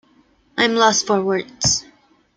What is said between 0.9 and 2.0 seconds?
for words.